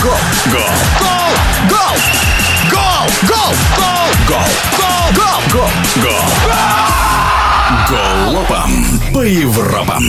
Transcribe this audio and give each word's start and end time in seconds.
Гол! 0.00 0.12
Гол! 0.52 0.60
Гол! 1.68 1.78
Гол! 2.70 3.08
Гол! 3.26 3.54
Гол! 3.78 3.96
Гол! 4.28 4.44
Гол! 5.16 5.30
Гол! 5.52 5.70
Гол! 6.02 6.48
Голопом 7.88 8.70
по 9.12 9.22
Европам. 9.26 10.04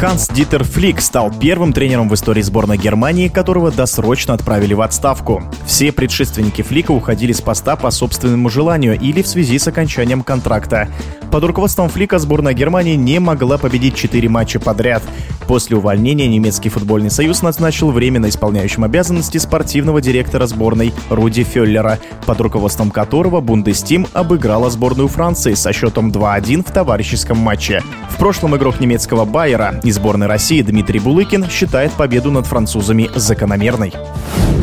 Ханс 0.00 0.28
Дитер 0.28 0.64
Флик 0.64 1.02
стал 1.02 1.30
первым 1.30 1.74
тренером 1.74 2.08
в 2.08 2.14
истории 2.14 2.40
сборной 2.40 2.78
Германии, 2.78 3.28
которого 3.28 3.70
досрочно 3.70 4.32
отправили 4.32 4.72
в 4.72 4.80
отставку. 4.80 5.42
Все 5.66 5.92
предшественники 5.92 6.62
Флика 6.62 6.92
уходили 6.92 7.32
с 7.32 7.42
поста 7.42 7.76
по 7.76 7.90
собственному 7.90 8.48
желанию 8.48 8.98
или 8.98 9.20
в 9.20 9.28
связи 9.28 9.58
с 9.58 9.68
окончанием 9.68 10.22
контракта. 10.22 10.88
Под 11.30 11.44
руководством 11.44 11.90
Флика 11.90 12.18
сборная 12.18 12.54
Германии 12.54 12.94
не 12.94 13.18
могла 13.18 13.58
победить 13.58 13.94
4 13.94 14.26
матча 14.30 14.58
подряд. 14.58 15.02
После 15.50 15.76
увольнения 15.76 16.28
немецкий 16.28 16.68
футбольный 16.68 17.10
союз 17.10 17.42
назначил 17.42 17.90
временно 17.90 18.28
исполняющим 18.28 18.84
обязанности 18.84 19.38
спортивного 19.38 20.00
директора 20.00 20.46
сборной 20.46 20.94
Руди 21.08 21.42
Феллера, 21.42 21.98
под 22.24 22.40
руководством 22.40 22.92
которого 22.92 23.40
Бундестим 23.40 24.06
обыграла 24.12 24.70
сборную 24.70 25.08
Франции 25.08 25.54
со 25.54 25.72
счетом 25.72 26.12
2-1 26.12 26.64
в 26.64 26.72
товарищеском 26.72 27.38
матче. 27.38 27.82
В 28.10 28.16
прошлом 28.16 28.56
игрок 28.56 28.78
немецкого 28.78 29.24
Байера 29.24 29.80
и 29.82 29.90
сборной 29.90 30.28
России 30.28 30.62
Дмитрий 30.62 31.00
Булыкин 31.00 31.50
считает 31.50 31.90
победу 31.94 32.30
над 32.30 32.46
французами 32.46 33.10
закономерной. 33.16 33.92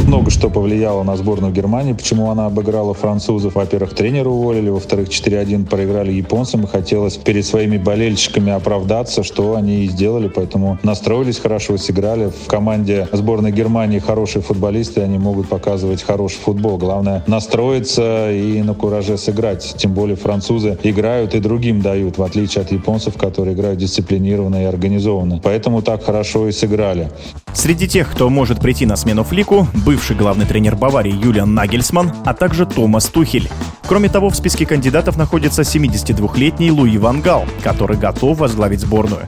Много 0.05 0.31
что 0.31 0.49
повлияло 0.49 1.03
на 1.03 1.17
сборную 1.17 1.51
Германии, 1.51 1.93
почему 1.93 2.29
она 2.29 2.45
обыграла 2.45 2.93
французов. 2.93 3.55
Во-первых, 3.55 3.93
тренера 3.93 4.29
уволили, 4.29 4.69
во-вторых, 4.69 5.09
4-1 5.09 5.65
проиграли 5.65 6.11
японцам, 6.11 6.63
и 6.63 6.67
хотелось 6.67 7.17
перед 7.17 7.45
своими 7.45 7.77
болельщиками 7.77 8.51
оправдаться, 8.51 9.23
что 9.23 9.55
они 9.55 9.85
и 9.85 9.87
сделали, 9.87 10.27
поэтому 10.27 10.79
настроились 10.83 11.39
хорошо, 11.39 11.77
сыграли. 11.77 12.31
В 12.45 12.47
команде 12.47 13.07
сборной 13.11 13.51
Германии 13.51 13.99
хорошие 13.99 14.41
футболисты, 14.41 15.01
они 15.01 15.17
могут 15.17 15.49
показывать 15.49 16.03
хороший 16.03 16.37
футбол. 16.37 16.77
Главное 16.77 17.23
настроиться 17.27 18.31
и 18.31 18.61
на 18.61 18.73
кураже 18.73 19.17
сыграть. 19.17 19.75
Тем 19.77 19.93
более 19.93 20.15
французы 20.15 20.77
играют 20.83 21.35
и 21.35 21.39
другим 21.39 21.81
дают, 21.81 22.17
в 22.17 22.23
отличие 22.23 22.61
от 22.61 22.71
японцев, 22.71 23.17
которые 23.17 23.55
играют 23.55 23.79
дисциплинированно 23.79 24.63
и 24.63 24.65
организованно. 24.65 25.41
Поэтому 25.43 25.81
так 25.81 26.03
хорошо 26.03 26.47
и 26.47 26.51
сыграли. 26.51 27.09
Среди 27.57 27.87
тех, 27.87 28.11
кто 28.11 28.29
может 28.29 28.59
прийти 28.59 28.85
на 28.85 28.95
смену 28.95 29.23
Флику, 29.23 29.67
бывший 29.83 30.15
главный 30.15 30.45
тренер 30.45 30.75
Баварии 30.75 31.11
Юлиан 31.11 31.55
Нагельсман, 31.55 32.13
а 32.23 32.35
также 32.35 32.67
Томас 32.67 33.07
Тухель. 33.07 33.49
Кроме 33.87 34.09
того, 34.09 34.29
в 34.29 34.35
списке 34.35 34.67
кандидатов 34.67 35.17
находится 35.17 35.63
72-летний 35.63 36.69
Луи 36.69 36.99
Ван 36.99 37.21
Гал, 37.21 37.47
который 37.63 37.97
готов 37.97 38.37
возглавить 38.37 38.81
сборную. 38.81 39.27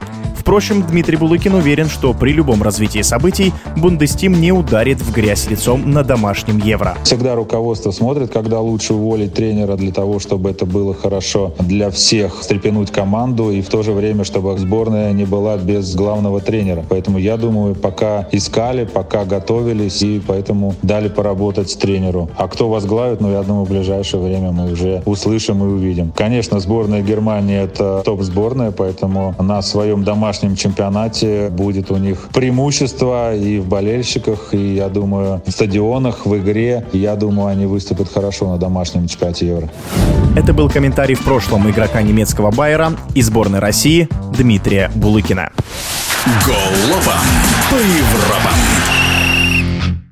Впрочем, 0.50 0.82
Дмитрий 0.82 1.16
Булыкин 1.16 1.54
уверен, 1.54 1.88
что 1.88 2.12
при 2.16 2.32
любом 2.32 2.64
развитии 2.64 3.04
событий 3.04 3.54
Бундестим 3.78 4.42
не 4.42 4.52
ударит 4.52 5.00
в 5.00 5.14
грязь 5.14 5.48
лицом 5.48 5.92
на 5.92 6.04
домашнем 6.04 6.58
Евро. 6.58 6.98
Всегда 7.04 7.36
руководство 7.36 7.92
смотрит, 7.92 8.34
когда 8.34 8.60
лучше 8.60 8.96
уволить 8.96 9.36
тренера 9.36 9.76
для 9.76 9.92
того, 9.92 10.18
чтобы 10.18 10.50
это 10.50 10.66
было 10.66 10.96
хорошо 10.96 11.54
для 11.60 11.92
всех, 11.92 12.42
стрепенуть 12.42 12.90
команду 12.90 13.52
и 13.52 13.62
в 13.62 13.70
то 13.70 13.84
же 13.84 13.92
время, 13.92 14.24
чтобы 14.24 14.58
сборная 14.58 15.14
не 15.14 15.24
была 15.24 15.56
без 15.58 15.94
главного 15.94 16.42
тренера. 16.42 16.84
Поэтому 16.90 17.20
я 17.20 17.38
думаю, 17.38 17.76
пока 17.76 18.28
искали, 18.32 18.86
пока 18.86 19.26
готовились 19.26 20.02
и 20.02 20.20
поэтому 20.20 20.74
дали 20.82 21.10
поработать 21.10 21.78
тренеру. 21.78 22.28
А 22.38 22.48
кто 22.48 22.70
возглавит, 22.70 23.22
ну 23.22 23.32
я 23.32 23.44
думаю, 23.44 23.66
в 23.66 23.70
ближайшее 23.70 24.24
время 24.24 24.52
мы 24.52 24.72
уже 24.72 25.04
услышим 25.06 25.64
и 25.64 25.68
увидим. 25.68 26.12
Конечно, 26.16 26.60
сборная 26.60 27.04
Германии 27.04 27.62
это 27.62 28.02
топ-сборная, 28.04 28.72
поэтому 28.72 29.36
на 29.38 29.62
своем 29.62 30.04
домашнем 30.04 30.39
домашнем 30.40 30.56
чемпионате 30.56 31.50
будет 31.50 31.92
у 31.92 31.98
них 31.98 32.30
преимущество 32.34 33.36
и 33.36 33.60
в 33.60 33.68
болельщиках, 33.68 34.54
и, 34.54 34.76
я 34.76 34.88
думаю, 34.88 35.42
в 35.46 35.52
стадионах, 35.52 36.26
в 36.26 36.38
игре. 36.38 36.86
Я 36.94 37.16
думаю, 37.16 37.48
они 37.48 37.66
выступят 37.66 38.12
хорошо 38.12 38.50
на 38.50 38.58
домашнем 38.58 39.08
чемпионате 39.08 39.48
Евро. 39.48 39.70
Это 40.36 40.54
был 40.54 40.70
комментарий 40.70 41.16
в 41.16 41.24
прошлом 41.24 41.70
игрока 41.70 42.02
немецкого 42.02 42.52
Байера 42.52 42.94
и 43.16 43.22
сборной 43.22 43.60
России 43.60 44.08
Дмитрия 44.38 44.90
Булыкина. 44.96 45.52
Голопом 46.46 47.22
по 47.70 47.76
Европам. 47.76 48.99